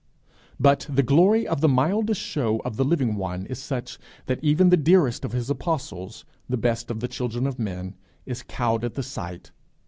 [0.59, 4.69] But the glory of the mildest show of the Living One is such, that even
[4.71, 7.93] the dearest of his apostles, the best of the children of men,
[8.25, 9.51] is cowed at the sight.